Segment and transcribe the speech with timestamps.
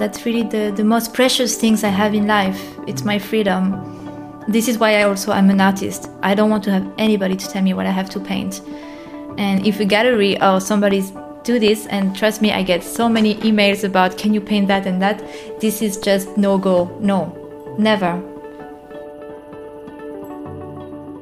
[0.00, 2.58] That's really the, the most precious things I have in life.
[2.86, 4.42] It's my freedom.
[4.48, 6.08] This is why I also am an artist.
[6.22, 8.62] I don't want to have anybody to tell me what I have to paint.
[9.36, 11.12] And if a gallery or somebody's
[11.44, 14.86] do this and trust me i get so many emails about can you paint that
[14.86, 15.18] and that
[15.58, 17.34] this is just no go no
[17.78, 18.29] never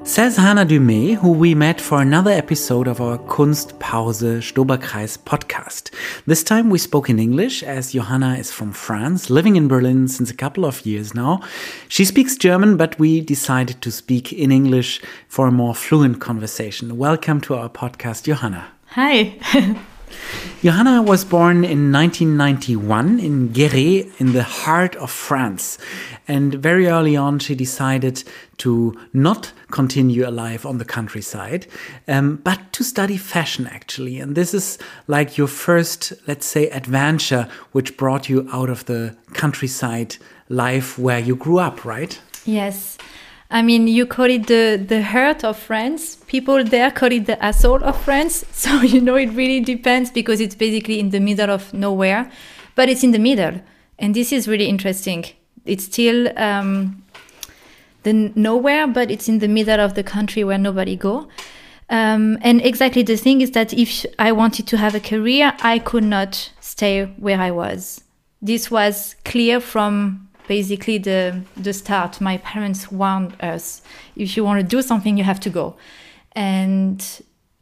[0.09, 5.91] Says Hannah Dumet, who we met for another episode of our Kunstpause Stoberkreis podcast.
[6.25, 10.31] This time we spoke in English as Johanna is from France, living in Berlin since
[10.31, 11.43] a couple of years now.
[11.89, 16.97] She speaks German, but we decided to speak in English for a more fluent conversation.
[16.97, 18.67] Welcome to our podcast, Johanna.
[18.93, 19.77] Hi.
[20.63, 25.79] Johanna was born in 1991 in Guéret in the heart of France.
[26.27, 28.25] And very early on, she decided
[28.59, 31.67] to not continue a life on the countryside,
[32.09, 34.19] um, but to study fashion actually.
[34.19, 39.17] And this is like your first, let's say, adventure which brought you out of the
[39.35, 40.17] countryside
[40.49, 42.19] life where you grew up, right?
[42.45, 42.99] Yes.
[43.51, 46.17] I mean, you call it the the heart of France.
[46.27, 48.45] People there call it the asshole of France.
[48.53, 52.31] So you know, it really depends because it's basically in the middle of nowhere,
[52.75, 53.61] but it's in the middle,
[53.99, 55.25] and this is really interesting.
[55.65, 57.03] It's still um,
[58.03, 61.29] the nowhere, but it's in the middle of the country where nobody go.
[61.91, 65.79] Um, and exactly the thing is that if I wanted to have a career, I
[65.79, 68.05] could not stay where I was.
[68.43, 72.21] This was clear from basically the the start.
[72.21, 73.83] My parents warned us:
[74.17, 75.77] if you want to do something, you have to go.
[76.33, 77.05] And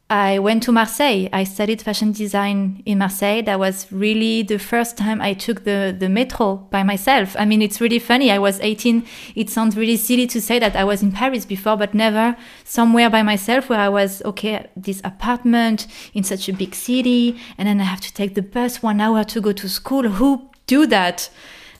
[0.09, 1.27] I went to Marseille.
[1.33, 3.41] I studied fashion design in Marseille.
[3.41, 7.35] That was really the first time I took the, the metro by myself.
[7.37, 8.31] I mean, it's really funny.
[8.31, 9.05] I was 18.
[9.35, 13.09] It sounds really silly to say that I was in Paris before, but never somewhere
[13.09, 17.37] by myself where I was, okay, this apartment in such a big city.
[17.57, 20.03] And then I have to take the bus one hour to go to school.
[20.07, 21.29] Who do that?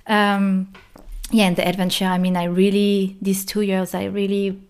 [0.06, 0.74] Um,
[1.32, 4.62] yeah, and the adventure, I mean, I really, these two years, I really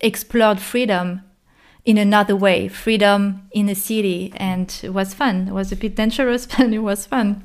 [0.00, 1.22] explored freedom
[1.84, 5.48] in another way, freedom in a city, and it was fun.
[5.48, 7.42] It was a bit dangerous, but it was fun.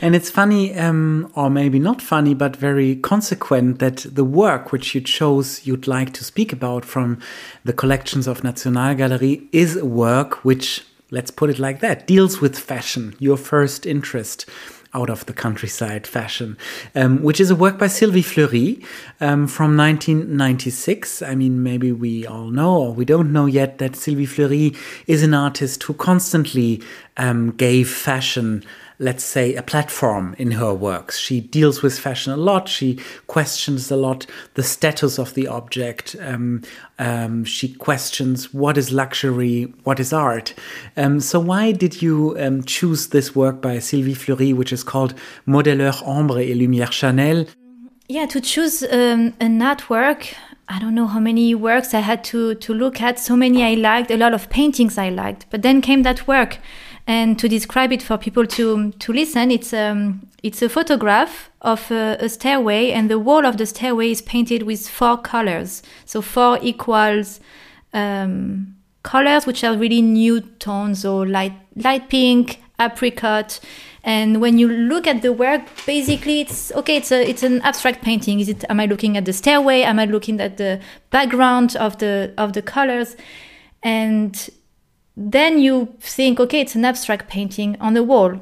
[0.00, 4.94] And it's funny, um, or maybe not funny, but very consequent that the work which
[4.94, 7.18] you chose you'd like to speak about from
[7.64, 12.58] the collections of Nationalgalerie is a work which, let's put it like that, deals with
[12.58, 14.44] fashion, your first interest
[14.94, 16.56] out of the countryside fashion,
[16.94, 18.82] um, which is a work by Sylvie Fleury
[19.20, 21.22] um, from 1996.
[21.22, 24.74] I mean, maybe we all know or we don't know yet that Sylvie Fleury
[25.06, 26.82] is an artist who constantly
[27.16, 28.64] um, gave fashion
[28.98, 31.18] let's say, a platform in her works.
[31.18, 32.68] She deals with fashion a lot.
[32.68, 36.16] She questions a lot the status of the object.
[36.20, 36.62] Um,
[36.98, 40.54] um, she questions what is luxury, what is art.
[40.96, 45.14] Um, so, why did you um, choose this work by Sylvie Fleury, which is called
[45.46, 47.46] Modeleur Ombre et Lumière Chanel?
[48.08, 50.34] Yeah, to choose um, an artwork.
[50.70, 53.18] I don't know how many works I had to to look at.
[53.18, 55.46] So many I liked, a lot of paintings I liked.
[55.50, 56.58] But then came that work
[57.08, 61.90] and to describe it for people to to listen, it's um it's a photograph of
[61.90, 65.82] a, a, stairway, and the wall of the stairway is painted with four colors.
[66.04, 67.40] So four equals
[67.92, 73.58] um, colors, which are really new tones, or light light pink, apricot.
[74.04, 76.96] And when you look at the work, basically it's okay.
[76.96, 78.38] It's a it's an abstract painting.
[78.38, 78.64] Is it?
[78.68, 79.80] Am I looking at the stairway?
[79.80, 80.78] Am I looking at the
[81.10, 83.16] background of the of the colors?
[83.82, 84.50] And
[85.20, 88.40] then you think, okay, it's an abstract painting on the wall.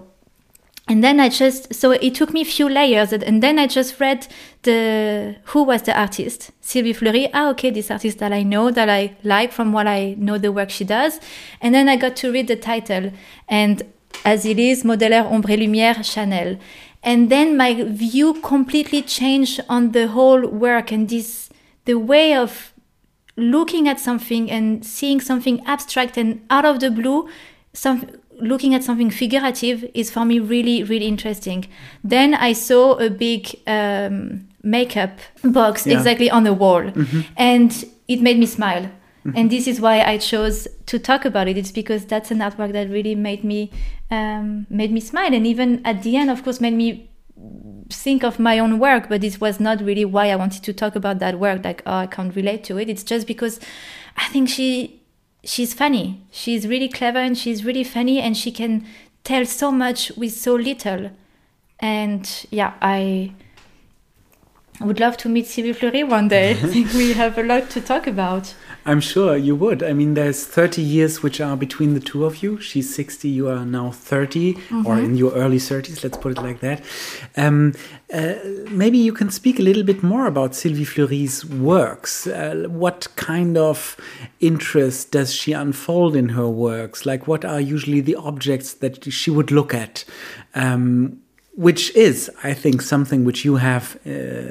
[0.89, 3.99] And then I just, so it took me a few layers, and then I just
[3.99, 4.29] read
[4.63, 7.29] the who was the artist, Sylvie Fleury.
[7.35, 10.53] Ah, okay, this artist that I know, that I like from what I know the
[10.53, 11.19] work she does.
[11.61, 13.11] And then I got to read the title,
[13.49, 13.83] and
[14.25, 16.59] as it is, Modeleur Ombre Lumière Chanel.
[17.03, 21.49] And then my view completely changed on the whole work and this,
[21.85, 22.73] the way of
[23.37, 27.29] looking at something and seeing something abstract and out of the blue,
[27.73, 28.09] some
[28.41, 31.67] looking at something figurative is for me really really interesting.
[32.05, 35.97] Then I saw a big um, makeup box yeah.
[35.97, 37.21] exactly on the wall, mm-hmm.
[37.37, 38.91] and it made me smile.
[39.27, 39.39] Mm-hmm.
[39.39, 41.59] And this is why I chose to talk about it.
[41.59, 43.73] It's because that's an artwork that really made me
[44.11, 47.11] um, made me smile, and even at the end, of course, made me
[47.91, 50.97] think of my own work, but this was not really why I wanted to talk
[50.97, 51.65] about that work.
[51.65, 52.89] Like, oh, I can't relate to it.
[52.89, 53.61] It's just because
[54.17, 55.01] I think she
[55.45, 56.23] she's funny.
[56.31, 58.87] She's really clever and she's really funny, and she can
[59.25, 61.11] tell so much with so little.
[61.79, 63.33] And yeah, I
[64.81, 66.51] would love to meet Sylvie Fleury one day.
[66.63, 68.55] I think we have a lot to talk about.
[68.87, 69.83] I'm sure you would.
[69.83, 72.61] I mean, there's 30 years which are between the two of you.
[72.61, 74.87] She's 60, you are now 30, mm-hmm.
[74.87, 76.85] or in your early 30s, let's put it like that.
[77.37, 77.75] Um,
[78.15, 78.35] uh,
[78.71, 82.29] maybe you can speak a little bit more about Sylvie Fleury's works.
[82.29, 83.97] Uh, what kind of
[84.39, 87.05] interest does she unfold in her works?
[87.05, 90.05] Like, what are usually the objects that she would look at?
[90.55, 91.23] Um,
[91.57, 94.11] which is, I think, something which you have uh,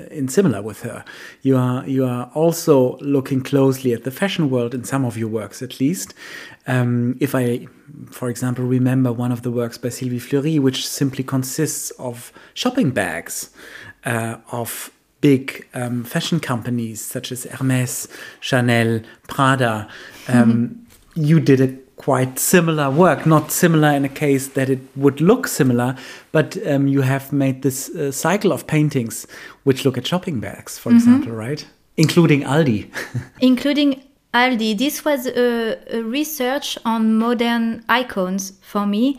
[0.09, 1.05] in similar with her.
[1.43, 5.29] You are you are also looking closely at the fashion world in some of your
[5.29, 6.15] works, at least.
[6.65, 7.67] Um, if I,
[8.09, 12.89] for example, remember one of the works by Sylvie Fleury, which simply consists of shopping
[12.89, 13.51] bags
[14.03, 14.91] uh, of
[15.21, 18.07] big um, fashion companies such as Hermes,
[18.39, 19.87] Chanel, Prada.
[20.27, 21.27] Um, mm -hmm.
[21.27, 25.47] You did it quite similar work, not similar in a case that it would look
[25.47, 25.95] similar,
[26.31, 29.25] but um, you have made this uh, cycle of paintings
[29.63, 31.01] which look at shopping bags, for mm -hmm.
[31.01, 31.65] example, right?
[31.97, 32.89] Including Aldi.
[33.39, 34.01] Including
[34.33, 34.77] Aldi.
[34.77, 39.17] This was a, a, research on modern icons for me.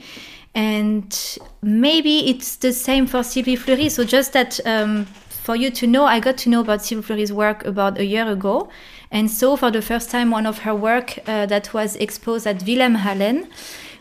[0.54, 3.88] And maybe it's the same for Sylvie Fleury.
[3.88, 5.06] So just that um,
[5.46, 8.28] for you to know, I got to know about Sylvie Fleury's work about a year
[8.28, 8.68] ago.
[9.16, 12.58] And so, for the first time, one of her work uh, that was exposed at
[12.66, 13.48] Wilhelmshaven,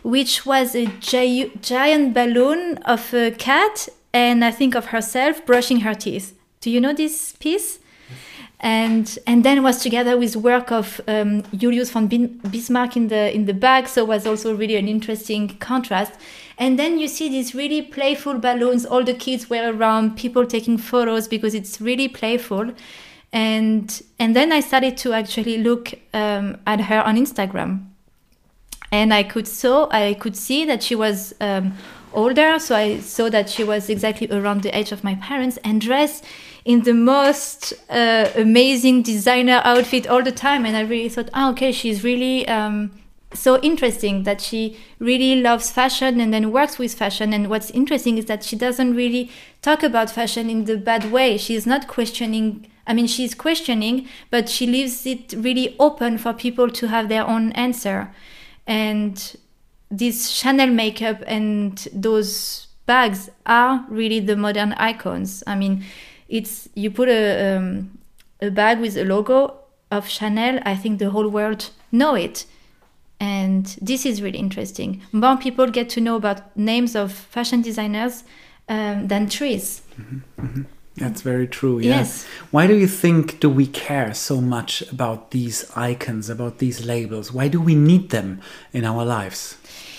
[0.02, 5.80] which was a gi giant balloon of a cat and I think of herself brushing
[5.80, 6.38] her teeth.
[6.60, 7.78] Do you know this piece?
[8.60, 13.46] and and then was together with work of um, Julius von Bismarck in the in
[13.46, 16.12] the back, so it was also really an interesting contrast.
[16.58, 18.84] And then you see these really playful balloons.
[18.84, 22.72] All the kids were around, people taking photos because it's really playful
[23.32, 27.86] and and then I started to actually look um, at her on Instagram,
[28.92, 31.74] and I could saw I could see that she was um,
[32.12, 35.80] older, so I saw that she was exactly around the age of my parents and
[35.80, 36.24] dressed
[36.64, 41.50] in the most uh, amazing designer outfit all the time, and I really thought, oh,
[41.50, 42.46] okay, she's really.
[42.48, 42.92] Um,
[43.34, 47.34] so interesting that she really loves fashion and then works with fashion.
[47.34, 49.30] And what's interesting is that she doesn't really
[49.62, 51.36] talk about fashion in the bad way.
[51.36, 56.70] She's not questioning I mean, she's questioning, but she leaves it really open for people
[56.70, 58.14] to have their own answer.
[58.66, 59.36] And
[59.90, 65.42] this Chanel makeup and those bags are really the modern icons.
[65.46, 65.84] I mean,
[66.28, 67.98] it's you put a um,
[68.40, 69.58] a bag with a logo
[69.90, 70.60] of Chanel.
[70.64, 72.46] I think the whole world know it,
[73.20, 75.02] and this is really interesting.
[75.12, 78.24] More people get to know about names of fashion designers
[78.68, 79.82] um, than trees.
[79.98, 80.62] Mm-hmm, mm-hmm.
[80.96, 81.78] That's very true.
[81.78, 81.98] Yeah.
[81.98, 82.26] Yes.
[82.50, 87.32] Why do you think do we care so much about these icons, about these labels?
[87.32, 88.40] Why do we need them
[88.72, 89.58] in our lives?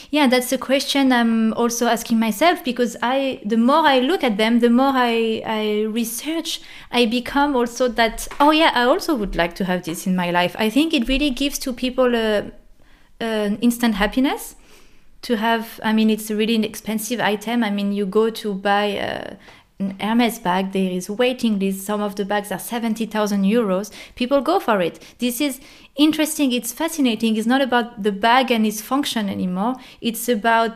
[0.09, 4.37] Yeah, that's a question I'm also asking myself because I the more I look at
[4.37, 6.61] them, the more I, I research,
[6.91, 10.31] I become also that oh yeah, I also would like to have this in my
[10.31, 10.55] life.
[10.57, 12.51] I think it really gives to people a,
[13.19, 14.55] an instant happiness
[15.23, 18.85] to have i mean it's a really expensive item i mean you go to buy
[18.85, 19.35] a,
[19.79, 21.85] an Hermes bag, there is waiting list.
[21.85, 23.91] Some of the bags are 70,000 euros.
[24.15, 24.99] People go for it.
[25.19, 25.59] This is
[25.95, 26.51] interesting.
[26.51, 27.37] It's fascinating.
[27.37, 29.75] It's not about the bag and its function anymore.
[30.01, 30.71] It's about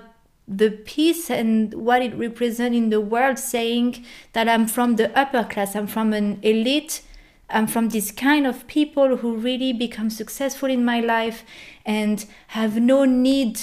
[0.47, 5.45] the piece and what it represents in the world, saying that I'm from the upper
[5.45, 7.01] class, I'm from an elite,
[7.49, 11.43] I'm from this kind of people who really become successful in my life
[11.85, 13.61] and have no need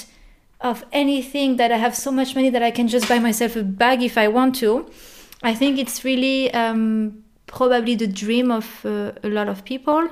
[0.60, 3.62] of anything, that I have so much money that I can just buy myself a
[3.62, 4.90] bag if I want to
[5.42, 10.08] I think it's really um, probably the dream of uh, a lot of people.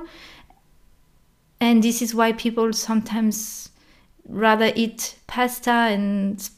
[1.59, 3.69] And this is why people sometimes
[4.27, 6.49] rather eat pasta and,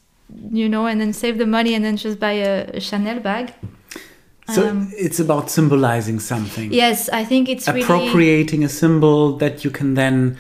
[0.52, 3.54] you know, and then save the money and then just buy a, a Chanel bag.
[4.50, 6.74] So um, it's about symbolizing something.
[6.74, 10.38] Yes, I think it's appropriating really a symbol that you can then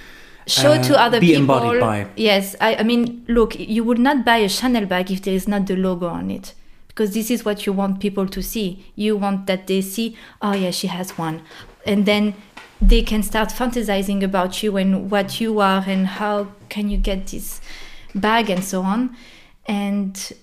[0.47, 1.41] show uh, to other be people.
[1.41, 2.07] embodied by.
[2.15, 5.47] Yes, I, I mean, look, you would not buy a Chanel bag if there is
[5.47, 6.55] not the logo on it
[6.99, 8.91] because this is what you want people to see.
[8.97, 11.41] You want that they see, oh yeah, she has one.
[11.85, 12.33] And then
[12.81, 17.27] they can start fantasizing about you and what you are and how can you get
[17.27, 17.61] this
[18.13, 19.15] bag and so on.
[19.65, 20.33] And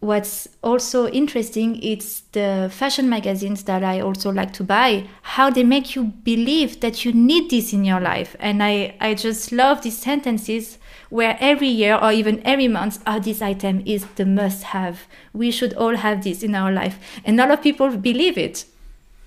[0.00, 5.62] what's also interesting it's the fashion magazines that i also like to buy how they
[5.62, 9.80] make you believe that you need this in your life and i i just love
[9.82, 10.76] these sentences
[11.12, 15.06] where every year or even every month oh this item is the must have.
[15.34, 16.98] We should all have this in our life.
[17.22, 18.64] And a lot of people believe it.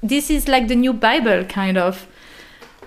[0.02, 2.08] This is like the new bible kind of.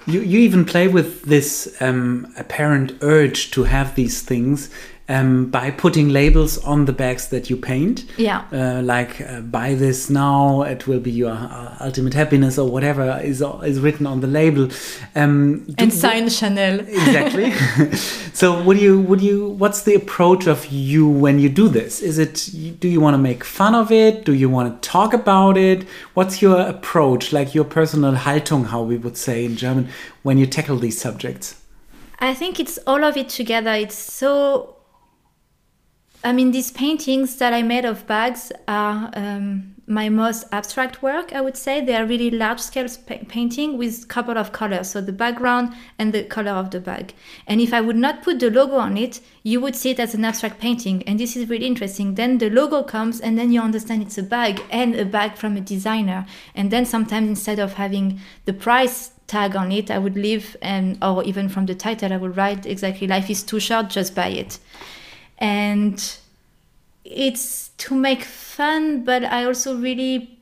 [0.07, 4.69] You, you even play with this um, apparent urge to have these things
[5.09, 8.05] um, by putting labels on the bags that you paint.
[8.19, 8.45] Yeah.
[8.53, 13.19] Uh, like uh, buy this now, it will be your uh, ultimate happiness or whatever
[13.23, 14.69] is is written on the label.
[15.15, 16.81] Um, and sign Chanel.
[16.89, 17.53] exactly.
[18.33, 22.03] so would you would you what's the approach of you when you do this?
[22.03, 24.25] Is it do you want to make fun of it?
[24.25, 25.85] Do you want to talk about it?
[26.15, 29.89] What's your approach, like your personal Haltung, how we would say in German,
[30.23, 31.61] when you tackle these subjects?
[32.21, 33.73] I think it's all of it together.
[33.73, 34.78] It's so.
[36.25, 41.33] I mean, these paintings that I made of bags are um, my most abstract work.
[41.33, 45.01] I would say they are really large scale pa- painting with couple of colors, so
[45.01, 47.15] the background and the color of the bag.
[47.47, 50.13] And if I would not put the logo on it, you would see it as
[50.13, 52.17] an abstract painting, and this is really interesting.
[52.17, 55.57] Then the logo comes, and then you understand it's a bag and a bag from
[55.57, 56.27] a designer.
[56.57, 60.99] And then sometimes instead of having the price tag on it, I would leave, and
[61.01, 64.29] or even from the title, I would write exactly "Life is too short, just buy
[64.29, 64.59] it,"
[65.39, 66.19] and
[67.05, 70.39] it's to make fun, but I also really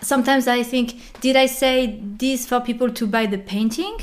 [0.00, 3.98] sometimes I think, did I say this for people to buy the painting?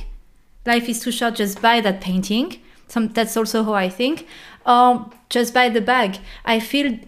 [0.65, 2.58] Life is too short, just buy that painting.
[2.88, 4.27] Some, that's also how I think.
[4.65, 6.20] Or just buy the bag.
[6.46, 7.00] I feel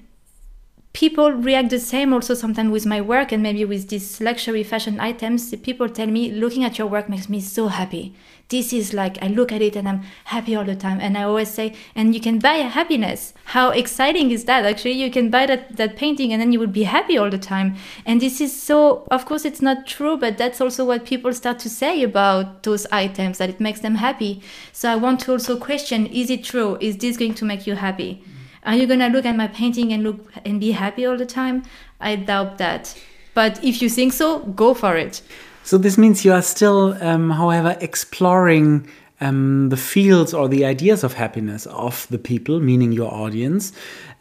[0.93, 4.99] people react the same also sometimes with my work and maybe with these luxury fashion
[4.99, 8.13] items people tell me looking at your work makes me so happy
[8.53, 10.99] this is like i look at it and i'm happy all the time.
[11.01, 13.33] And i always say and you can buy a happiness.
[13.55, 14.65] How exciting is that?
[14.65, 17.37] Actually you can buy that, that painting and then you will be happy all the
[17.37, 17.75] time.
[18.05, 21.59] And this is so of course it's not true but that's also what people start
[21.59, 24.41] to say about those items that it makes them happy.
[24.71, 26.77] So i want to also question is it true?
[26.79, 28.23] Is this going to make you happy?
[28.65, 31.63] Are you gonna look at my painting and look and be happy all the time?
[31.99, 32.95] I doubt that.
[33.33, 35.21] But if you think so, go for it.
[35.63, 38.87] So this means you are still, um, however, exploring
[39.21, 43.71] um, the fields or the ideas of happiness of the people, meaning your audience.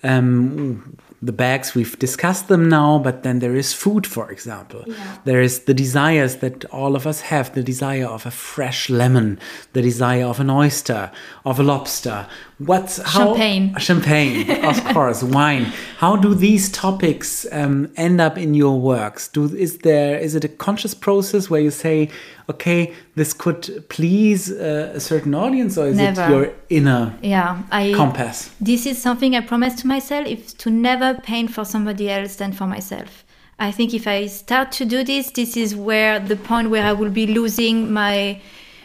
[0.05, 4.83] Um, the bags we've discussed them now but then there is food for example.
[4.87, 5.19] Yeah.
[5.25, 9.38] there is the desires that all of us have the desire of a fresh lemon
[9.73, 11.11] the desire of an oyster
[11.45, 12.26] of a lobster.
[12.59, 13.75] What's how champagne.
[13.79, 15.64] Champagne of course wine.
[15.99, 19.29] How do these topics um, end up in your works?
[19.29, 22.11] Do is there is it a conscious process where you say
[22.50, 26.23] okay this could please uh, a certain audience or is never.
[26.23, 30.71] it your inner yeah I, compass this is something i promised to myself is to
[30.71, 33.25] never paint for somebody else than for myself
[33.59, 36.92] i think if i start to do this this is where the point where i
[36.92, 38.40] will be losing my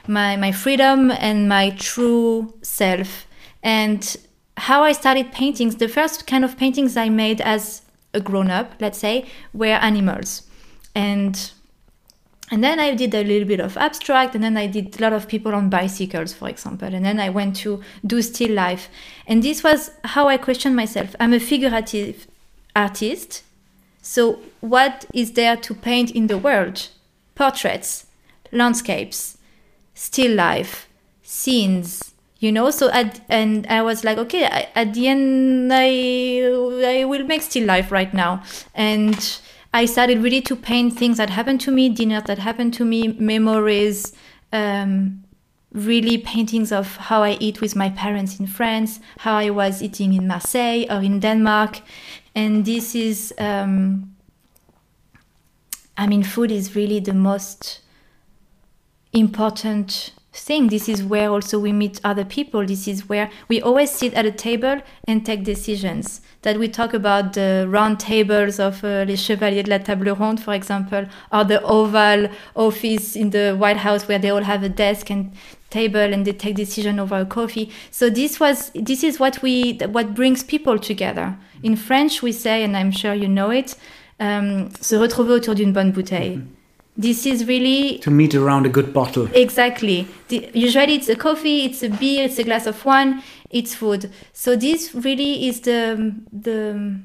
[0.07, 3.27] my my freedom and my true self
[3.63, 4.17] and
[4.57, 8.73] how I started paintings, the first kind of paintings I made as a grown up,
[8.79, 10.43] let's say, were animals.
[10.95, 11.51] And
[12.49, 15.13] and then I did a little bit of abstract, and then I did a lot
[15.13, 16.93] of people on bicycles, for example.
[16.93, 18.89] And then I went to do still life.
[19.27, 21.15] And this was how I questioned myself.
[21.19, 22.27] I'm a figurative
[22.75, 23.43] artist.
[24.01, 26.87] So, what is there to paint in the world?
[27.35, 28.07] Portraits,
[28.53, 29.37] landscapes,
[29.93, 30.87] still life,
[31.23, 37.03] scenes, you know so at and i was like okay at the end i i
[37.03, 38.43] will make still life right now
[38.75, 39.39] and
[39.77, 43.09] i started really to paint things that happened to me dinners that happened to me
[43.19, 44.11] memories
[44.51, 45.23] um,
[45.71, 50.13] really paintings of how i eat with my parents in france how i was eating
[50.13, 51.81] in marseille or in denmark.
[52.35, 54.15] And this is um,
[55.97, 57.81] i mean food is really the most
[59.13, 60.67] important thing.
[60.67, 62.65] This is where also we meet other people.
[62.65, 66.21] This is where we always sit at a table and take decisions.
[66.43, 70.39] That we talk about the round tables of uh, Les Chevaliers de la Table Ronde,
[70.39, 74.69] for example, or the Oval Office in the White House where they all have a
[74.69, 75.31] desk and
[75.69, 77.71] table and they take decision over a coffee.
[77.91, 81.37] So this was this is what we what brings people together.
[81.63, 83.75] In French, we say, and I'm sure you know it,
[84.19, 86.37] um, se retrouver autour d'une bonne bouteille.
[86.37, 86.56] Mm -hmm
[86.97, 89.29] this is really to meet around a good bottle.
[89.33, 90.07] Exactly.
[90.29, 94.11] The, usually it's a coffee it's a beer it's a glass of wine it's food.
[94.33, 96.99] So this really is the the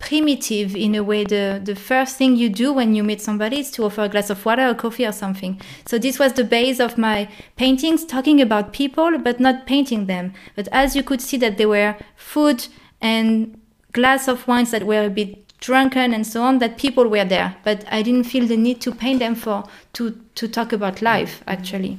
[0.00, 1.24] primitive in a way.
[1.24, 4.30] The the first thing you do when you meet somebody is to offer a glass
[4.30, 5.60] of water or coffee or something.
[5.86, 10.32] So this was the base of my paintings talking about people but not painting them.
[10.56, 12.66] But as you could see that there were food
[13.00, 13.60] and
[13.92, 17.56] glass of wines that were a bit drunken and so on that people were there
[17.64, 21.42] but i didn't feel the need to paint them for to to talk about life
[21.46, 21.98] actually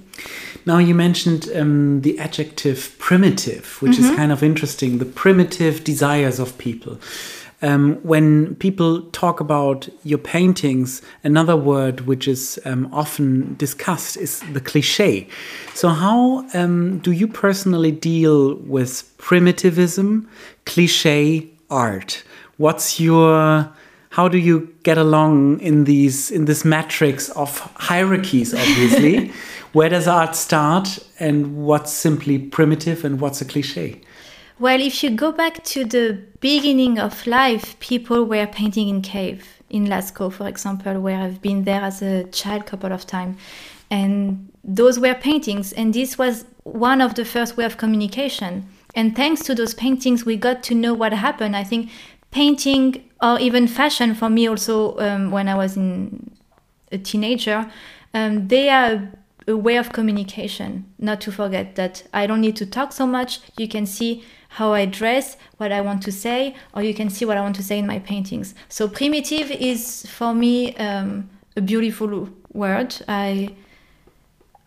[0.66, 4.00] now you mentioned um, the adjective primitive which mm -hmm.
[4.00, 4.22] is mm-hmm.
[4.22, 6.98] kind of interesting the primitive desires of people
[7.62, 14.42] Um, when people talk about your paintings, another word which is um, often discussed is
[14.54, 15.28] the cliche.
[15.74, 20.30] So, how um, do you personally deal with primitivism,
[20.66, 22.24] cliche art?
[22.58, 23.72] What's your
[24.10, 29.32] how do you get along in these in this matrix of hierarchies obviously?
[29.74, 34.00] Where does art start and what's simply primitive and what's a cliche
[34.58, 39.46] well if you go back to the beginning of life people were painting in cave
[39.70, 43.36] in lascaux for example where i've been there as a child a couple of times
[43.92, 48.68] and those were paintings and this was one of the first way of communication.
[48.96, 51.56] And thanks to those paintings we got to know what happened.
[51.56, 51.92] I think
[52.36, 56.32] painting or even fashion for me also um, when I was in
[56.92, 57.72] a teenager,
[58.14, 59.10] um, they are
[59.48, 60.86] a way of communication.
[61.00, 63.40] Not to forget that I don't need to talk so much.
[63.58, 67.24] You can see how I dress, what I want to say, or you can see
[67.24, 68.54] what I want to say in my paintings.
[68.68, 72.98] So primitive is for me um, a beautiful word.
[73.08, 73.56] I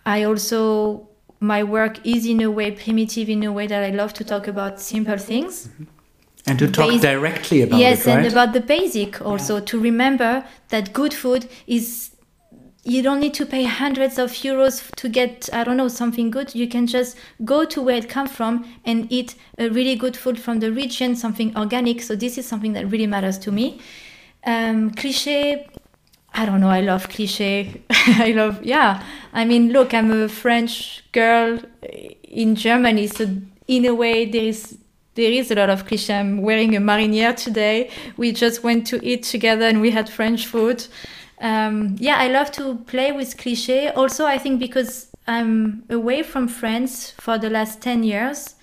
[0.06, 1.06] I also
[1.40, 4.48] my work is in a way primitive in a way that I love to talk
[4.48, 5.68] about simple things.
[5.68, 5.97] Mm-hmm
[6.46, 8.18] and to talk directly about yes, it, right?
[8.18, 9.64] and about the basic also yeah.
[9.64, 12.10] to remember that good food is
[12.84, 16.54] you don't need to pay hundreds of euros to get i don't know something good.
[16.54, 20.40] You can just go to where it comes from and eat a really good food
[20.40, 22.00] from the region something organic.
[22.00, 23.80] So this is something that really matters to me.
[24.46, 25.68] Um, cliche
[26.34, 29.02] i don't know i love cliche i love yeah.
[29.32, 31.58] I mean look i'm a french girl
[32.22, 33.28] in germany so
[33.66, 34.78] in a way there is
[35.18, 36.14] there is a lot of cliche.
[36.14, 37.90] I'm wearing a marinière today.
[38.16, 40.86] We just went to eat together and we had French food.
[41.40, 43.88] Um, yeah, I love to play with cliche.
[43.88, 48.54] Also, I think because I'm away from France for the last 10 years,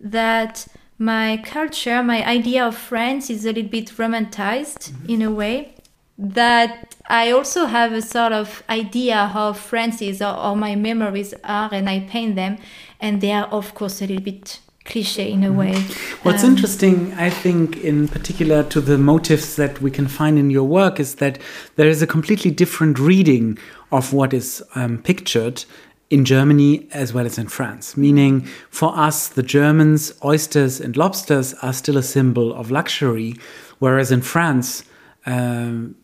[0.00, 0.66] that
[0.98, 5.10] my culture, my idea of France is a little bit romanticized mm-hmm.
[5.10, 5.76] in a way.
[6.18, 11.34] That I also have a sort of idea how France is or, or my memories
[11.44, 12.58] are, and I paint them,
[13.00, 15.74] and they are, of course, a little bit cliche in a way.
[16.24, 20.50] What's um, interesting, I think, in particular to the motives that we can find in
[20.50, 21.38] your work, is that
[21.76, 23.58] there is a completely different reading
[23.92, 25.64] of what is um, pictured
[26.10, 27.96] in Germany as well as in France.
[27.96, 33.36] Meaning, for us, the Germans, oysters and lobsters are still a symbol of luxury,
[33.78, 34.84] whereas in France,
[35.26, 35.94] um,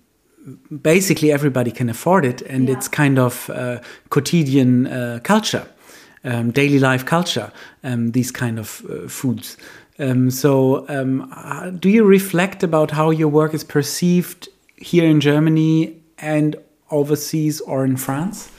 [0.80, 2.76] basically everybody can afford it, and yeah.
[2.76, 5.66] it's kind of uh, quotidian uh, culture
[6.26, 7.50] um, daily life culture,
[7.84, 9.56] um, these kind of uh, foods.
[9.98, 15.20] Um, so, um, uh, do you reflect about how your work is perceived here in
[15.20, 16.56] Germany and
[16.90, 18.50] overseas or in France?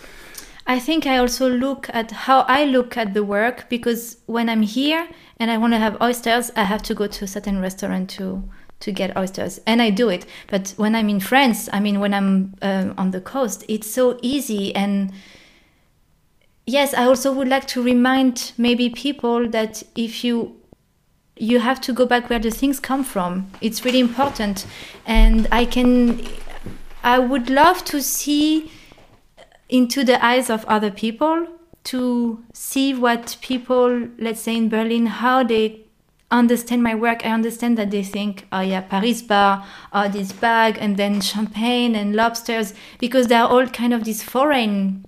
[0.66, 4.64] I think I also look at how I look at the work because when I'm
[4.64, 5.08] here
[5.40, 8.44] and I want to have oysters, I have to go to a certain restaurant to
[8.80, 10.28] to get oysters, and I do it.
[10.48, 14.20] But when I'm in France, I mean, when I'm uh, on the coast, it's so
[14.22, 15.12] easy and
[16.68, 20.56] yes, I also would like to remind maybe people that if you
[21.40, 23.52] you have to go back where the things come from.
[23.62, 24.68] It's really important,
[25.06, 26.22] and I can.
[27.04, 28.72] I would love to see
[29.70, 31.48] into the eyes of other people
[31.86, 35.86] to see what people, let's say in Berlin, how they
[36.30, 37.26] understand my work.
[37.26, 41.96] I understand that they think, oh yeah, Paris bar, oh this bag, and then champagne
[41.96, 45.06] and lobsters, because they're all kind of these foreign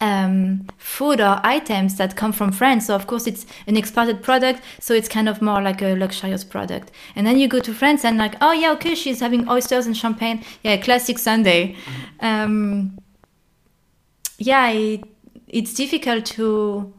[0.00, 2.86] um, food or items that come from France.
[2.86, 6.44] So of course it's an exported product, so it's kind of more like a luxurious
[6.44, 6.90] product.
[7.16, 9.96] And then you go to France and like, oh yeah, okay, she's having oysters and
[9.96, 10.44] champagne.
[10.62, 11.76] Yeah, classic Sunday.
[12.20, 12.98] Um,
[14.38, 15.04] yeah, it,
[15.48, 16.92] it's difficult to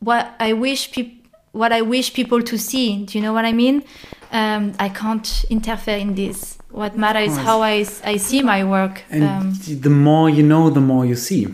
[0.00, 1.14] what I wish people
[1.52, 3.04] what I wish people to see.
[3.04, 3.82] Do you know what I mean?
[4.30, 6.58] Um, I can't interfere in this.
[6.70, 9.02] What matters is how I, I see my work.
[9.10, 11.48] And um, the more you know, the more you see.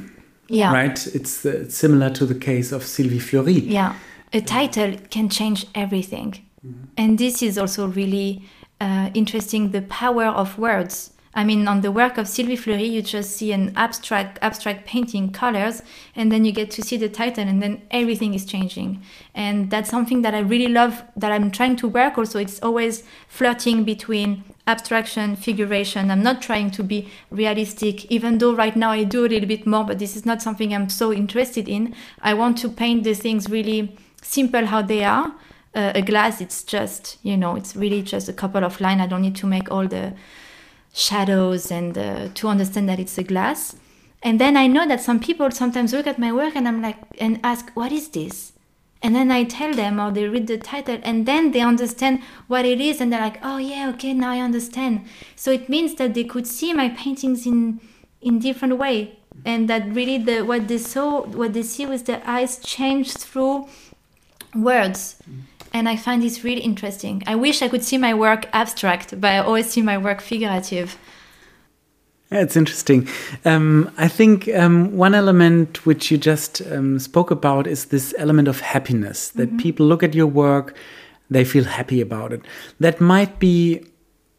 [0.48, 0.72] Yeah.
[0.72, 1.06] Right?
[1.08, 3.60] It's, uh, similar to the case of Sylvie Fleury.
[3.60, 3.94] Yeah.
[4.32, 6.44] A title can change everything.
[6.66, 6.84] Mm-hmm.
[6.96, 8.42] And this is also really
[8.80, 11.12] uh, interesting the power of words.
[11.36, 15.32] I mean, on the work of Sylvie Fleury, you just see an abstract abstract painting,
[15.32, 15.82] colors,
[16.14, 19.02] and then you get to see the title, and then everything is changing.
[19.34, 21.02] And that's something that I really love.
[21.16, 22.18] That I'm trying to work.
[22.18, 26.10] Also, it's always flirting between abstraction, figuration.
[26.10, 29.66] I'm not trying to be realistic, even though right now I do a little bit
[29.66, 31.94] more, but this is not something I'm so interested in.
[32.22, 35.34] I want to paint the things really simple how they are.
[35.74, 39.00] Uh, a glass, it's just, you know, it's really just a couple of lines.
[39.00, 40.14] I don't need to make all the
[40.94, 43.76] shadows and uh, to understand that it's a glass.
[44.22, 46.96] And then I know that some people sometimes look at my work and I'm like,
[47.20, 48.53] and ask, what is this?
[49.04, 52.64] And then I tell them or they read the title and then they understand what
[52.64, 55.04] it is and they're like, oh yeah, okay, now I understand.
[55.36, 57.80] So it means that they could see my paintings in
[58.22, 62.22] in different way and that really the what they saw what they see with their
[62.24, 63.68] eyes changed through
[64.54, 65.16] words.
[65.22, 65.40] Mm-hmm.
[65.74, 67.22] And I find this really interesting.
[67.26, 70.96] I wish I could see my work abstract, but I always see my work figurative.
[72.30, 73.08] It's interesting.
[73.44, 78.48] Um, I think um, one element which you just um, spoke about is this element
[78.48, 79.62] of happiness that mm -hmm.
[79.62, 80.74] people look at your work,
[81.30, 82.40] they feel happy about it.
[82.80, 83.80] That might be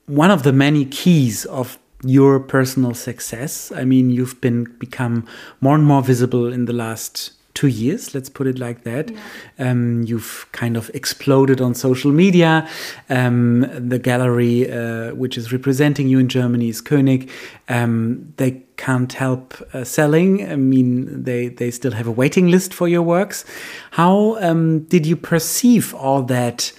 [0.08, 3.72] one of the many keys of your personal success.
[3.72, 5.24] I mean, you've been become
[5.60, 9.10] more and more visible in the last two years, let's put it like that.
[9.10, 9.72] Yeah.
[9.72, 12.70] Um, you've kind of exploded on social media.
[13.10, 17.30] Um, the gallery, uh, which is representing you in Germany, is König.
[17.68, 20.48] Um, they can't help uh, selling.
[20.48, 23.46] I mean, they, they still have a waiting list for your works.
[23.92, 26.72] How um, did you perceive all that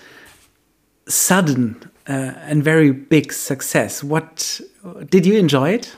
[1.09, 4.05] sudden uh, and very big success?
[4.05, 4.61] What
[5.09, 5.97] did you enjoy it?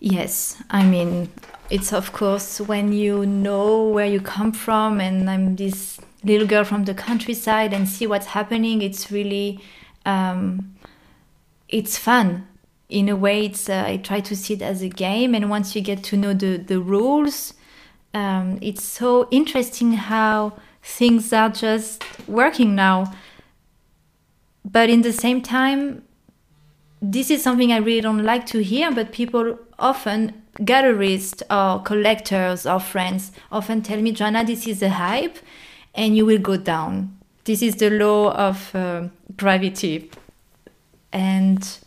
[0.00, 1.28] Yes, I mean,
[1.70, 6.64] it's of course when you know where you come from and i'm this little girl
[6.64, 9.60] from the countryside and see what's happening it's really
[10.04, 10.76] um,
[11.68, 12.46] it's fun.
[12.88, 15.74] In a way it's uh, i try to see it as a game and once
[15.74, 17.52] you get to know the the rules
[18.16, 23.12] um, it's so interesting how things are just working now.
[24.64, 26.02] But in the same time
[27.12, 32.66] this is something i really don't like to hear but people often gallerists or collectors
[32.66, 35.38] or friends often tell me, Johanna, this is a hype
[35.94, 37.16] and you will go down.
[37.44, 40.10] This is the law of uh, gravity.
[41.12, 41.78] And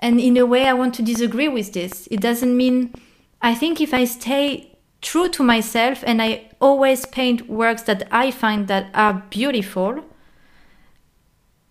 [0.00, 2.08] and in a way I want to disagree with this.
[2.10, 2.92] It doesn't mean
[3.40, 4.70] I think if I stay
[5.00, 10.04] true to myself and I always paint works that I find that are beautiful,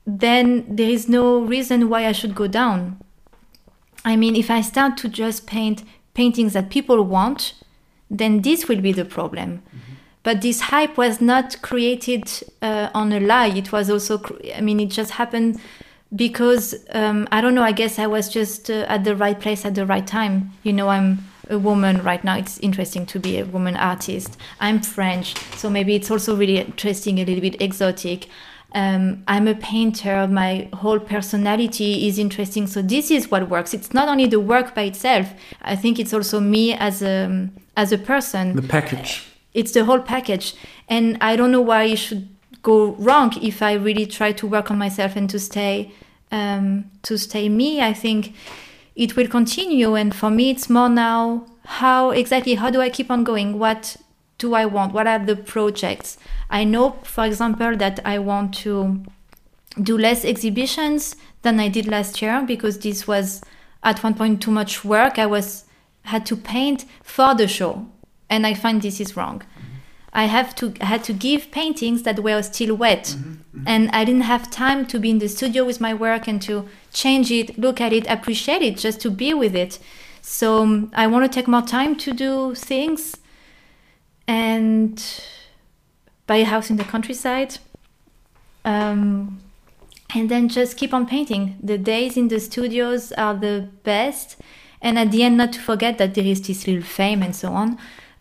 [0.05, 3.01] then there is no reason why I should go down.
[4.05, 7.53] I mean, if I start to just paint paintings that people want,
[8.09, 9.63] then this will be the problem.
[9.67, 9.93] Mm-hmm.
[10.23, 13.47] But this hype was not created uh, on a lie.
[13.47, 14.21] It was also,
[14.55, 15.59] I mean, it just happened
[16.15, 17.63] because um, I don't know.
[17.63, 20.51] I guess I was just uh, at the right place at the right time.
[20.63, 22.37] You know, I'm a woman right now.
[22.37, 24.37] It's interesting to be a woman artist.
[24.61, 28.29] I'm French, so maybe it's also really interesting, a little bit exotic
[28.73, 32.67] um, I'm a painter, my whole personality is interesting.
[32.67, 33.73] So this is what works.
[33.73, 35.33] It's not only the work by itself.
[35.61, 38.55] I think it's also me as a as a person.
[38.55, 39.27] The package.
[39.53, 40.55] It's the whole package,
[40.89, 42.27] and I don't know why it should
[42.63, 45.91] go wrong if I really try to work on myself and to stay
[46.31, 47.79] um, to stay me.
[47.79, 48.33] I think
[48.95, 53.11] it will continue, and for me, it's more now how exactly how do I keep
[53.11, 53.59] on going?
[53.59, 53.97] What
[54.37, 54.93] do I want?
[54.93, 56.17] What are the projects?
[56.49, 59.03] I know, for example, that I want to
[59.81, 63.41] do less exhibitions than I did last year because this was
[63.83, 65.17] at one point too much work.
[65.17, 65.65] I was
[66.03, 67.87] had to paint for the show,
[68.29, 69.39] and I find this is wrong.
[69.39, 69.67] Mm-hmm.
[70.13, 73.31] I have to had to give paintings that were still wet, mm-hmm.
[73.31, 73.63] Mm-hmm.
[73.67, 76.67] and I didn't have time to be in the studio with my work and to
[76.91, 79.79] change it, look at it, appreciate it, just to be with it.
[80.21, 83.17] So um, I want to take more time to do things,
[84.27, 85.03] and
[86.27, 87.57] buy a house in the countryside,
[88.65, 89.41] um,
[90.15, 91.57] and then just keep on painting.
[91.61, 94.37] The days in the studios are the best,
[94.81, 97.49] and at the end, not to forget that there is this little fame and so
[97.49, 97.77] on.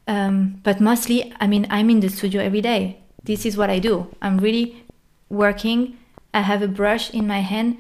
[0.09, 2.99] Um, but mostly, I mean, I'm in the studio every day.
[3.23, 4.09] This is what I do.
[4.21, 4.85] I'm really
[5.29, 5.97] working.
[6.35, 7.77] I have a brush in my hand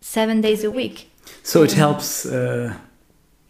[0.00, 1.10] seven days a week.
[1.42, 2.26] So it helps.
[2.26, 2.74] Uh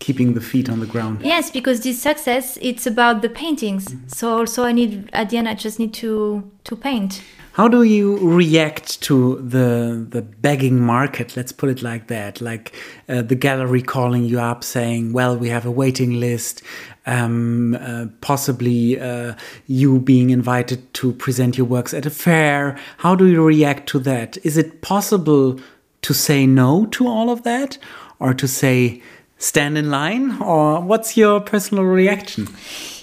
[0.05, 1.15] keeping the feet on the ground.
[1.23, 3.85] Yes, because this success it's about the paintings.
[3.89, 4.15] Mm -hmm.
[4.19, 7.23] So also I need at the end I just need to to paint.
[7.53, 9.17] How do you react to
[9.51, 9.69] the
[10.11, 11.37] the begging market?
[11.37, 12.41] Let's put it like that.
[12.41, 12.73] Like
[13.09, 16.63] uh, the gallery calling you up saying, "Well, we have a waiting list."
[17.07, 19.33] Um, uh, possibly uh,
[19.67, 22.77] you being invited to present your works at a fair.
[22.97, 24.39] How do you react to that?
[24.43, 25.61] Is it possible
[26.01, 27.79] to say no to all of that,
[28.19, 29.03] or to say,
[29.39, 32.49] stand in line or what's your personal reaction?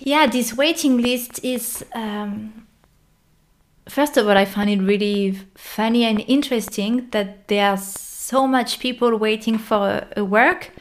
[0.01, 2.61] Yeah this waiting list is um,
[3.91, 8.79] first of all i find it really funny and interesting that there are so much
[8.79, 10.71] people waiting for a, work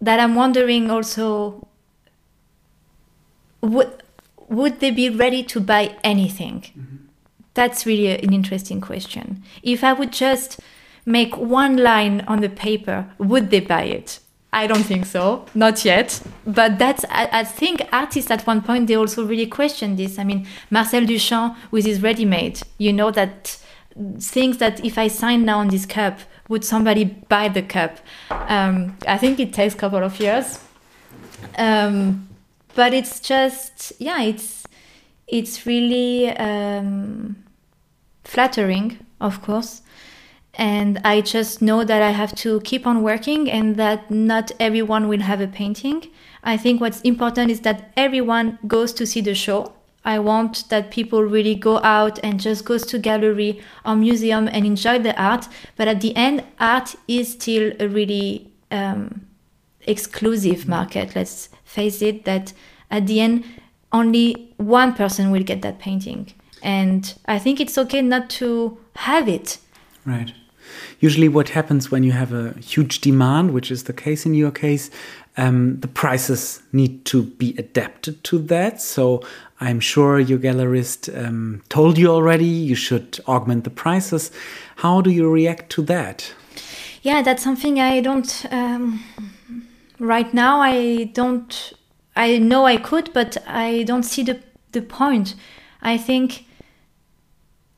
[0.00, 1.66] that i'm wondering also
[3.62, 4.02] would
[4.48, 6.60] would they be ready to buy anything?
[6.60, 6.96] Mm-hmm.
[7.54, 9.42] that's really an interesting question.
[9.62, 10.60] If i would just
[11.04, 14.20] make one line on the paper would they buy it
[14.52, 16.22] I don't think so, not yet.
[16.46, 20.18] But that's, I, I, think artists at one point, they also really question this.
[20.18, 23.58] I mean, Marcel Duchamp with his ready made, you know, that
[24.18, 27.98] things that if I sign now on this cup, would somebody buy the cup?
[28.30, 30.60] Um, I think it takes a couple of years.
[31.58, 32.28] Um,
[32.74, 34.64] but it's just, yeah, it's,
[35.26, 37.36] it's really um,
[38.24, 39.82] flattering, of course
[40.56, 45.06] and I just know that I have to keep on working and that not everyone
[45.06, 46.08] will have a painting.
[46.42, 49.74] I think what's important is that everyone goes to see the show.
[50.04, 54.64] I want that people really go out and just goes to gallery or museum and
[54.64, 55.48] enjoy the art.
[55.76, 59.26] But at the end, art is still a really um,
[59.82, 61.14] exclusive market.
[61.14, 62.24] Let's face it.
[62.24, 62.52] That
[62.90, 63.44] at the end,
[63.92, 69.28] only one person will get that painting, and I think it's okay not to have
[69.28, 69.58] it.
[70.04, 70.32] Right.
[71.00, 74.50] Usually, what happens when you have a huge demand, which is the case in your
[74.50, 74.90] case,
[75.36, 78.80] um, the prices need to be adapted to that.
[78.80, 79.22] So
[79.60, 84.30] I'm sure your gallerist um, told you already you should augment the prices.
[84.76, 86.32] How do you react to that?
[87.02, 88.46] Yeah, that's something I don't.
[88.50, 89.02] Um,
[89.98, 91.72] right now, I don't.
[92.16, 94.40] I know I could, but I don't see the
[94.72, 95.34] the point.
[95.82, 96.44] I think.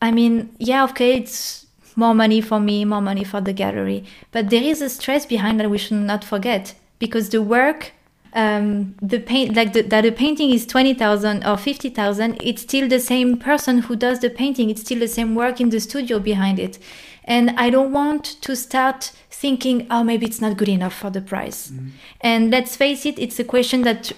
[0.00, 1.66] I mean, yeah, okay, it's
[1.98, 4.04] more money for me, more money for the gallery.
[4.30, 7.92] But there is a stress behind that we should not forget because the work,
[8.32, 13.00] um, the paint, like the, that the painting is 20,000 or 50,000, it's still the
[13.00, 14.70] same person who does the painting.
[14.70, 16.78] It's still the same work in the studio behind it.
[17.24, 21.20] And I don't want to start thinking, oh, maybe it's not good enough for the
[21.20, 21.70] price.
[21.70, 21.90] Mm.
[22.20, 24.12] And let's face it, it's a question that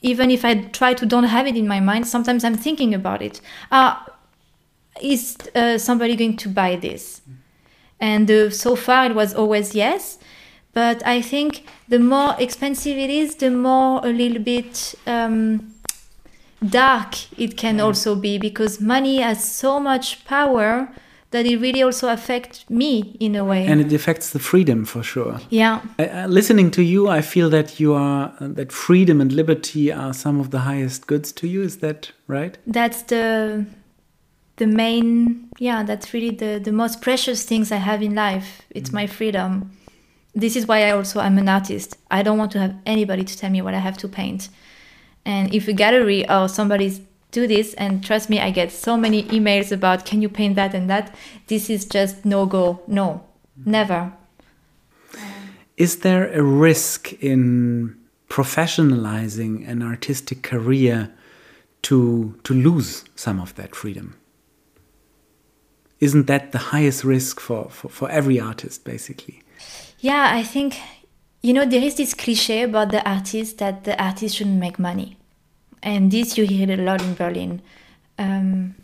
[0.00, 3.20] even if I try to don't have it in my mind, sometimes I'm thinking about
[3.20, 3.40] it.
[3.70, 3.96] Uh,
[5.02, 7.22] is uh, somebody going to buy this?
[8.00, 10.18] And uh, so far it was always yes.
[10.72, 15.74] But I think the more expensive it is, the more a little bit um,
[16.64, 17.84] dark it can mm.
[17.84, 20.88] also be because money has so much power
[21.30, 25.02] that it really also affects me in a way and it affects the freedom for
[25.02, 29.32] sure yeah uh, listening to you i feel that you are uh, that freedom and
[29.32, 33.66] liberty are some of the highest goods to you is that right that's the
[34.56, 38.62] the main yeah that's really the the most precious things i have in life.
[38.70, 38.94] It's mm.
[38.94, 39.70] my freedom.
[40.34, 41.96] This is why i also am an artist.
[42.10, 44.48] I don't want to have anybody to tell me what i have to paint.
[45.24, 47.00] And if a gallery or somebody's
[47.32, 50.74] do this and trust me i get so many emails about can you paint that
[50.74, 51.14] and that?
[51.48, 52.80] This is just no go.
[52.86, 53.22] No.
[53.60, 53.66] Mm.
[53.66, 54.12] Never.
[55.76, 57.96] Is there a risk in
[58.30, 61.12] professionalizing an artistic career
[61.82, 64.14] to to lose some of that freedom
[66.00, 69.42] isn't that the highest risk for, for, for every artist basically?
[69.98, 70.78] Yeah i think
[71.42, 75.16] you know there is this cliche about the artist that the artist shouldn't make money.
[75.82, 77.62] And this you hear a lot in berlin.
[78.18, 78.74] Um,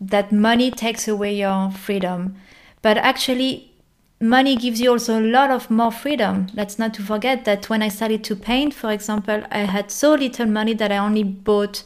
[0.00, 2.36] that money takes away your freedom.
[2.82, 3.72] But actually
[4.20, 6.48] money gives you also a lot of more freedom.
[6.54, 10.14] Let's not to forget that when i started to paint for example i had so
[10.14, 11.82] little money that i only bought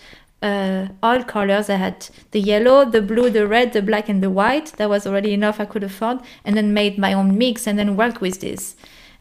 [0.46, 1.68] uh, all colors.
[1.68, 4.68] I had the yellow, the blue, the red, the black, and the white.
[4.76, 7.96] That was already enough I could afford, and then made my own mix and then
[7.96, 8.76] worked with this.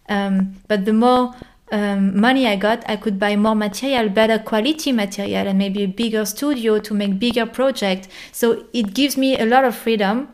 [0.07, 1.33] Um, but the more
[1.71, 5.87] um, money I got, I could buy more material, better quality material, and maybe a
[5.87, 8.07] bigger studio to make bigger project.
[8.31, 10.29] So it gives me a lot of freedom.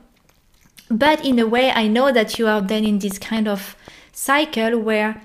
[0.90, 3.78] But in a way, I know that you are then in this kind of
[4.12, 5.22] cycle where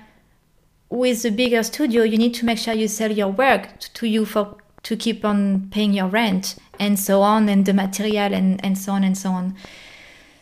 [0.89, 4.23] with a bigger studio, you need to make sure you sell your work to you
[4.23, 8.77] for to keep on paying your rent and so on and the material and, and
[8.77, 9.55] so on and so on.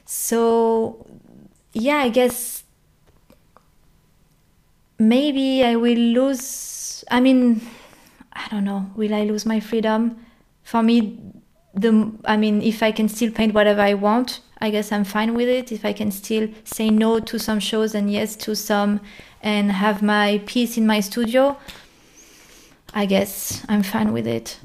[0.06, 1.06] So
[1.76, 2.64] yeah i guess
[4.98, 7.62] maybe i will lose i mean
[8.32, 10.18] i don't know will i lose my freedom?
[10.64, 11.20] For me
[11.74, 15.34] the i mean if i can still paint whatever i want i guess i'm fine
[15.36, 15.72] with it.
[15.72, 19.02] If i can still say no to some shows and yes to some
[19.42, 21.58] and have my peace in my studio
[22.96, 24.58] I guess I'm fine with it.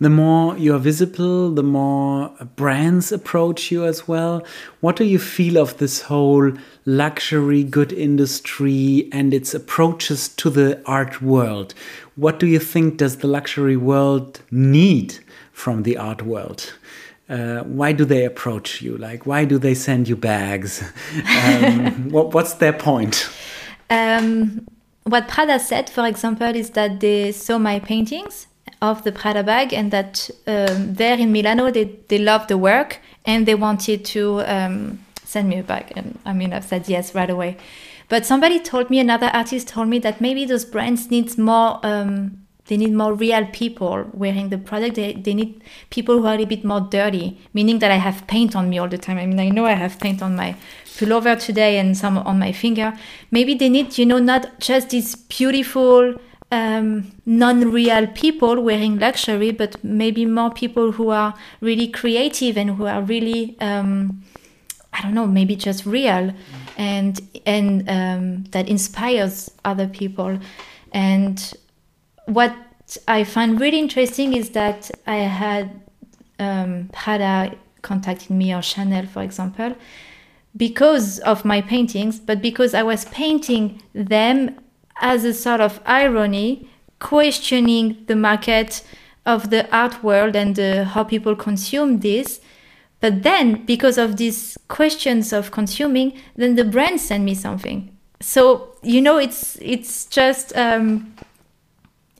[0.00, 4.42] The more you're visible, the more brands approach you as well.
[4.80, 6.52] What do you feel of this whole
[6.86, 11.74] luxury good industry and its approaches to the art world?
[12.16, 15.18] What do you think does the luxury world need
[15.52, 16.72] from the art world?
[17.28, 18.96] Uh, why do they approach you?
[18.96, 20.82] Like, why do they send you bags?
[21.44, 23.28] Um, what, what's their point?
[23.90, 24.66] Um,
[25.10, 28.46] what Prada said, for example, is that they saw my paintings
[28.80, 32.98] of the Prada bag and that um, there in Milano they, they loved the work
[33.24, 35.92] and they wanted to um, send me a bag.
[35.96, 37.56] And I mean, I've said yes right away.
[38.08, 41.78] But somebody told me, another artist told me that maybe those brands needs more.
[41.84, 44.94] Um, they need more real people wearing the product.
[44.94, 48.54] They, they need people who are a bit more dirty, meaning that I have paint
[48.54, 49.18] on me all the time.
[49.18, 50.54] I mean, I know I have paint on my
[50.96, 52.96] pullover today and some on my finger.
[53.32, 56.14] Maybe they need, you know, not just these beautiful,
[56.52, 62.86] um, non-real people wearing luxury, but maybe more people who are really creative and who
[62.86, 64.22] are really, um,
[64.92, 66.32] I don't know, maybe just real,
[66.76, 70.38] and and um, that inspires other people.
[70.92, 71.54] And
[72.32, 72.54] what
[73.08, 75.80] I find really interesting is that I had
[76.38, 79.74] um, Prada contacting me or Chanel, for example,
[80.56, 84.58] because of my paintings, but because I was painting them
[85.00, 88.82] as a sort of irony, questioning the market
[89.26, 92.40] of the art world and uh, how people consume this.
[93.00, 97.96] But then, because of these questions of consuming, then the brand send me something.
[98.20, 101.14] So you know, it's it's just um,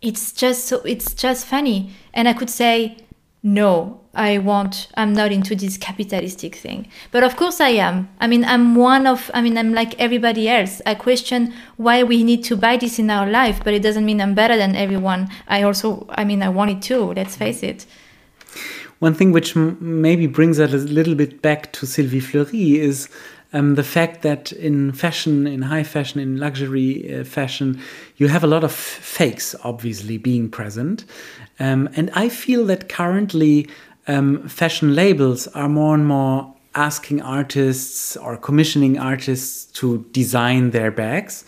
[0.02, 2.96] it's just so it's just funny, and I could say
[3.42, 6.86] no i want i'm not into this capitalistic thing.
[7.10, 8.08] But of course i am.
[8.18, 10.82] I mean i'm one of i mean i'm like everybody else.
[10.84, 14.20] I question why we need to buy this in our life but it doesn't mean
[14.20, 15.28] i'm better than everyone.
[15.48, 17.86] I also i mean i want it too let's face it.
[18.98, 23.08] One thing which maybe brings us a little bit back to sylvie fleury is
[23.52, 27.80] um, the fact that in fashion, in high fashion, in luxury uh, fashion,
[28.16, 31.04] you have a lot of fakes obviously being present.
[31.58, 33.68] Um, and I feel that currently
[34.06, 40.90] um, fashion labels are more and more asking artists or commissioning artists to design their
[40.90, 41.44] bags,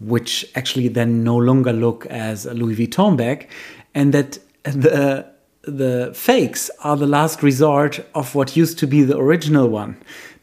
[0.00, 3.48] which actually then no longer look as a Louis Vuitton bag,
[3.94, 5.26] and that the
[5.62, 9.94] the fakes are the last resort of what used to be the original one.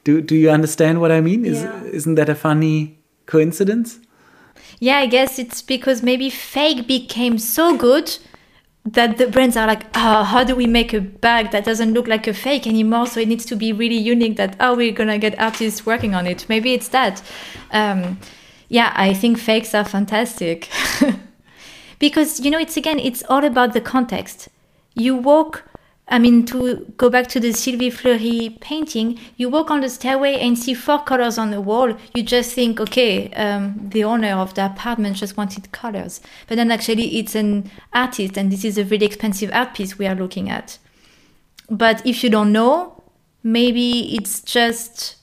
[0.08, 1.46] Do do you understand what I mean?
[1.46, 1.84] Is yeah.
[1.84, 4.00] isn't that a funny coincidence?
[4.80, 8.18] Yeah, I guess it's because maybe fake became so good
[8.86, 12.08] that the brands are like, oh, how do we make a bag that doesn't look
[12.08, 13.06] like a fake anymore?
[13.08, 14.38] So it needs to be really unique.
[14.38, 16.46] That oh, we're gonna get artists working on it.
[16.48, 17.22] Maybe it's that.
[17.72, 18.18] Um,
[18.70, 20.70] yeah, I think fakes are fantastic
[22.00, 24.48] because you know it's again it's all about the context.
[24.96, 25.66] You walk
[26.10, 30.40] I mean, to go back to the Sylvie Fleury painting, you walk on the stairway
[30.40, 31.98] and see four colors on the wall.
[32.14, 36.22] You just think, okay, um, the owner of the apartment just wanted colors.
[36.48, 40.08] But then actually, it's an artist, and this is a really expensive art piece we
[40.08, 40.78] are looking at.
[41.70, 43.04] But if you don't know,
[43.44, 45.18] maybe it's just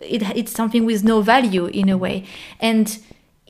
[0.00, 2.24] it, it's something with no value in a way.
[2.60, 2.98] And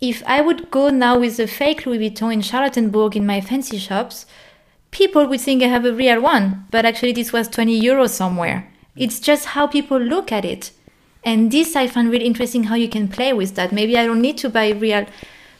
[0.01, 3.79] if I would go now with a fake Louis Vuitton in Charlottenburg in my fancy
[3.79, 4.27] shops,
[4.91, 8.71] people would think I have a real one, but actually this was 20 euros somewhere.
[8.97, 10.73] It's just how people look at it.
[11.25, 13.73] And this I find really interesting how you can play with that.
[13.73, 15.07] Maybe I don't need to buy real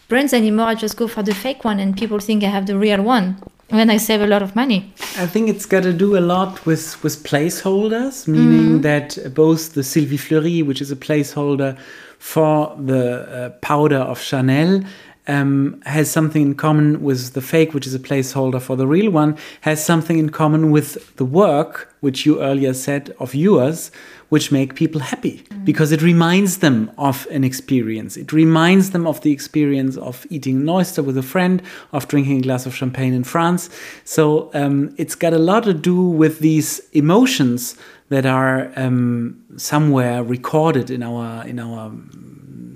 [0.09, 0.67] brands anymore.
[0.67, 3.37] I just go for the fake one and people think I have the real one.
[3.71, 4.95] And I save a lot of money.
[5.19, 9.75] I think it's got to do a lot with, with placeholders, meaning mm that both
[9.75, 11.77] the Sylvie Fleury, which is a placeholder
[12.19, 14.83] for the uh, powder of Chanel,
[15.29, 19.11] um, has something in common with the fake, which is a placeholder for the real
[19.11, 23.91] one, has something in common with the work, which you earlier said of yours,
[24.31, 25.65] which make people happy mm.
[25.65, 28.17] because it reminds them of an experience.
[28.17, 31.63] It reminds them of the experience of eating an oyster with a friend,
[31.93, 33.71] of drinking a glass of champagne in France.
[34.05, 37.77] So um, it's got a lot to do with these emotions
[38.09, 41.93] that are um, somewhere recorded in our in our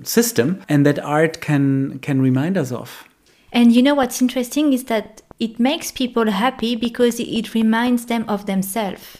[0.03, 3.05] system and that art can can remind us of.
[3.51, 8.25] And you know what's interesting is that it makes people happy because it reminds them
[8.27, 9.19] of themselves.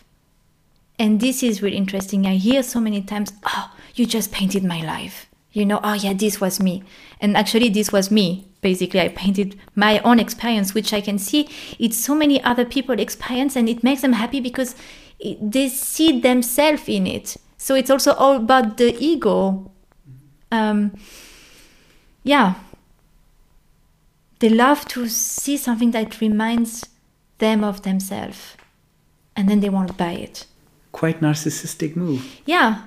[1.00, 2.26] And this is really interesting.
[2.26, 6.14] I hear so many times, "Oh, you just painted my life." You know, "Oh yeah,
[6.14, 6.84] this was me."
[7.20, 8.48] And actually this was me.
[8.62, 11.50] Basically, I painted my own experience which I can see
[11.80, 14.76] it's so many other people experience and it makes them happy because
[15.42, 17.38] they see themselves in it.
[17.58, 19.72] So it's also all about the ego
[20.54, 20.96] um,
[22.24, 22.54] yeah,
[24.40, 26.86] they love to see something that reminds
[27.40, 28.56] them of themselves,
[29.36, 30.46] and then they want to buy it.
[30.92, 32.40] Quite narcissistic move.
[32.46, 32.84] Yeah,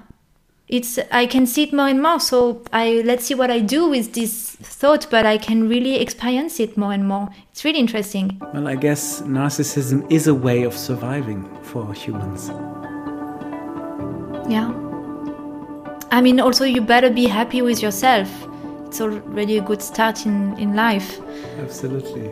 [0.68, 2.20] it's I can see it more and more.
[2.20, 6.60] So I let's see what I do with this thought, but I can really experience
[6.60, 7.28] it more and more.
[7.52, 8.40] It's really interesting.
[8.52, 12.50] Well, I guess narcissism is a way of surviving for humans.
[14.48, 14.72] Yeah.
[16.12, 18.28] I mean, also, you better be happy with yourself.
[18.86, 21.20] It's already a good start in, in life.
[21.58, 22.30] Absolutely.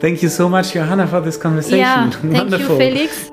[0.00, 1.78] Thank you so much, Johanna, for this conversation.
[1.78, 3.31] Yeah, thank you, Felix.